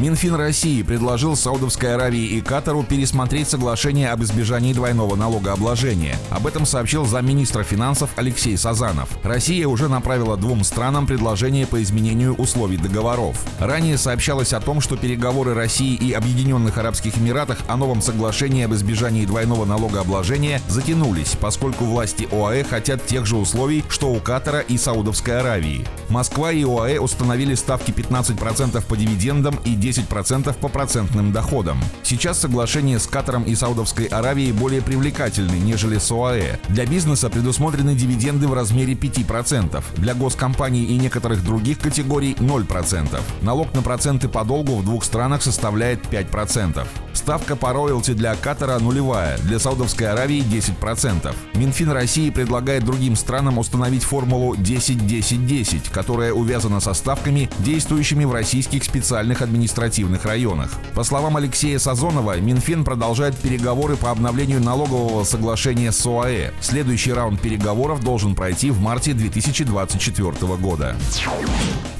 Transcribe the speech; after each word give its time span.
Минфин 0.00 0.34
России 0.34 0.82
предложил 0.82 1.36
Саудовской 1.36 1.94
Аравии 1.94 2.24
и 2.24 2.40
Катару 2.40 2.82
пересмотреть 2.82 3.50
соглашение 3.50 4.10
об 4.12 4.22
избежании 4.22 4.72
двойного 4.72 5.14
налогообложения. 5.14 6.16
Об 6.30 6.46
этом 6.46 6.64
сообщил 6.64 7.04
замминистра 7.04 7.64
финансов 7.64 8.08
Алексей 8.16 8.56
Сазанов. 8.56 9.10
Россия 9.22 9.68
уже 9.68 9.90
направила 9.90 10.38
двум 10.38 10.64
странам 10.64 11.06
предложение 11.06 11.66
по 11.66 11.82
изменению 11.82 12.34
условий 12.34 12.78
договоров. 12.78 13.44
Ранее 13.58 13.98
сообщалось 13.98 14.54
о 14.54 14.60
том, 14.60 14.80
что 14.80 14.96
переговоры 14.96 15.52
России 15.52 15.96
и 15.96 16.12
Объединенных 16.12 16.78
Арабских 16.78 17.18
Эмиратах 17.18 17.58
о 17.68 17.76
новом 17.76 18.00
соглашении 18.00 18.64
об 18.64 18.72
избежании 18.72 19.26
двойного 19.26 19.66
налогообложения 19.66 20.62
затянулись, 20.66 21.36
поскольку 21.38 21.84
власти 21.84 22.26
ОАЭ 22.32 22.64
хотят 22.64 23.04
тех 23.04 23.26
же 23.26 23.36
условий, 23.36 23.84
что 23.90 24.10
у 24.10 24.18
Катара 24.18 24.60
и 24.60 24.78
Саудовской 24.78 25.40
Аравии. 25.40 25.86
Москва 26.08 26.52
и 26.52 26.64
ОАЭ 26.64 27.00
установили 27.00 27.54
ставки 27.54 27.90
15% 27.90 28.82
по 28.86 28.96
дивидендам 28.96 29.58
и 29.66 29.74
10 29.74 29.89
10% 29.90 30.54
по 30.58 30.68
процентным 30.68 31.32
доходам. 31.32 31.78
Сейчас 32.02 32.38
соглашение 32.38 32.98
с 32.98 33.06
Катаром 33.06 33.42
и 33.42 33.54
Саудовской 33.54 34.06
Аравией 34.06 34.52
более 34.52 34.82
привлекательны, 34.82 35.56
нежели 35.56 35.98
с 35.98 36.10
ОАЭ. 36.10 36.58
Для 36.68 36.86
бизнеса 36.86 37.28
предусмотрены 37.28 37.94
дивиденды 37.94 38.46
в 38.48 38.54
размере 38.54 38.94
5%, 38.94 39.82
для 39.96 40.14
госкомпаний 40.14 40.84
и 40.84 40.98
некоторых 40.98 41.44
других 41.44 41.78
категорий 41.78 42.34
0%. 42.34 43.20
Налог 43.42 43.72
на 43.74 43.82
проценты 43.82 44.28
по 44.28 44.44
долгу 44.44 44.76
в 44.76 44.84
двух 44.84 45.04
странах 45.04 45.42
составляет 45.42 46.06
5%. 46.06 46.86
Ставка 47.12 47.56
по 47.56 47.72
роялти 47.72 48.12
для 48.12 48.34
Катара 48.36 48.78
нулевая, 48.78 49.38
для 49.38 49.58
Саудовской 49.58 50.06
Аравии 50.06 50.42
10%. 50.42 51.34
Минфин 51.54 51.90
России 51.90 52.30
предлагает 52.30 52.84
другим 52.84 53.16
странам 53.16 53.58
установить 53.58 54.04
формулу 54.04 54.54
10-10-10, 54.54 55.92
которая 55.92 56.32
увязана 56.32 56.80
со 56.80 56.94
ставками, 56.94 57.50
действующими 57.58 58.24
в 58.24 58.32
российских 58.32 58.84
специальных 58.84 59.42
административных 59.80 60.24
районах. 60.24 60.70
По 60.94 61.04
словам 61.04 61.36
Алексея 61.36 61.78
Сазонова, 61.78 62.38
Минфин 62.38 62.84
продолжает 62.84 63.36
переговоры 63.36 63.96
по 63.96 64.10
обновлению 64.10 64.60
налогового 64.60 65.24
соглашения 65.24 65.90
с 65.90 66.06
ОАЭ. 66.06 66.52
Следующий 66.60 67.12
раунд 67.12 67.40
переговоров 67.40 68.02
должен 68.02 68.34
пройти 68.34 68.70
в 68.70 68.80
марте 68.80 69.14
2024 69.14 70.32
года. 70.56 70.96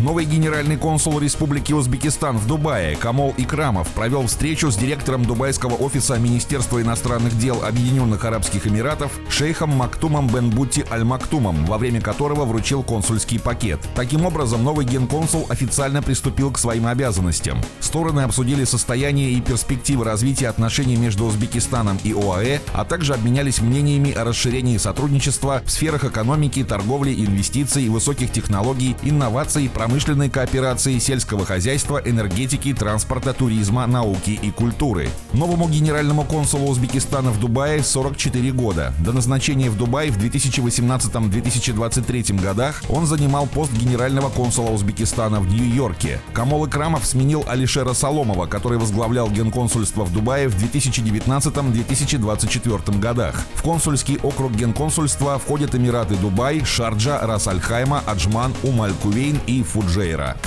Новый 0.00 0.24
генеральный 0.24 0.78
консул 0.78 1.18
Республики 1.18 1.74
Узбекистан 1.74 2.38
в 2.38 2.46
Дубае 2.46 2.96
Камол 2.96 3.34
Икрамов 3.36 3.86
провел 3.88 4.26
встречу 4.26 4.70
с 4.70 4.76
директором 4.76 5.26
дубайского 5.26 5.74
офиса 5.74 6.16
Министерства 6.16 6.80
иностранных 6.80 7.36
дел 7.38 7.62
Объединенных 7.62 8.24
Арабских 8.24 8.66
Эмиратов 8.66 9.12
шейхом 9.28 9.76
Мактумом 9.76 10.26
Бен 10.28 10.48
Бутти 10.48 10.86
Аль-Мактумом, 10.90 11.66
во 11.66 11.76
время 11.76 12.00
которого 12.00 12.46
вручил 12.46 12.82
консульский 12.82 13.38
пакет. 13.38 13.80
Таким 13.94 14.24
образом, 14.24 14.64
новый 14.64 14.86
генконсул 14.86 15.44
официально 15.50 16.02
приступил 16.02 16.50
к 16.50 16.58
своим 16.58 16.86
обязанностям. 16.86 17.58
Стороны 17.80 18.20
обсудили 18.20 18.64
состояние 18.64 19.32
и 19.32 19.40
перспективы 19.40 20.04
развития 20.04 20.48
отношений 20.48 20.96
между 20.96 21.24
Узбекистаном 21.24 21.98
и 22.04 22.12
ОАЭ, 22.12 22.60
а 22.72 22.84
также 22.84 23.14
обменялись 23.14 23.60
мнениями 23.60 24.12
о 24.12 24.24
расширении 24.24 24.76
сотрудничества 24.76 25.62
в 25.64 25.70
сферах 25.70 26.04
экономики, 26.04 26.64
торговли, 26.64 27.14
инвестиций, 27.14 27.88
высоких 27.88 28.32
технологий, 28.32 28.96
инноваций, 29.02 29.70
промышленной 29.72 30.30
кооперации 30.30 30.98
сельского 30.98 31.44
хозяйства, 31.44 32.00
энергетики, 32.04 32.74
транспорта, 32.74 33.32
туризма, 33.32 33.86
науки 33.86 34.38
и 34.40 34.50
культуры. 34.50 35.08
Новому 35.32 35.68
генеральному 35.68 36.24
консулу 36.24 36.70
Узбекистана 36.70 37.30
в 37.30 37.40
Дубае 37.40 37.82
44 37.82 38.52
года. 38.52 38.94
До 39.00 39.12
назначения 39.12 39.70
в 39.70 39.76
Дубай 39.76 40.10
в 40.10 40.18
2018-2023 40.18 42.40
годах 42.40 42.82
он 42.88 43.06
занимал 43.06 43.46
пост 43.46 43.72
генерального 43.72 44.30
консула 44.30 44.70
Узбекистана 44.70 45.40
в 45.40 45.52
Нью-Йорке. 45.52 46.20
Камол 46.32 46.66
Икрамов 46.66 47.04
сменил 47.04 47.44
Алишера 47.60 47.92
Соломова, 47.92 48.46
который 48.46 48.78
возглавлял 48.78 49.30
генконсульство 49.30 50.04
в 50.04 50.14
Дубае 50.14 50.48
в 50.48 50.56
2019-2024 50.56 52.98
годах. 52.98 53.44
В 53.54 53.62
консульский 53.62 54.18
округ 54.22 54.52
генконсульства 54.52 55.38
входят 55.38 55.74
Эмираты 55.74 56.16
Дубай, 56.16 56.64
Шарджа, 56.64 57.18
Рас-Аль-Хайма, 57.20 58.02
Аджман, 58.06 58.54
Умм-аль-Кувейн 58.62 59.40
и 59.46 59.62
Фу 59.62 59.82
Фуджейра. 59.82 60.38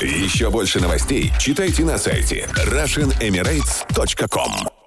Еще 0.00 0.50
больше 0.50 0.80
новостей 0.80 1.30
читайте 1.38 1.84
на 1.84 1.98
сайте 1.98 2.48
RussianEmirates.com 2.66 4.85